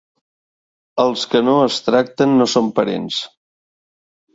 [1.03, 3.25] Els que no es tracten no són parents.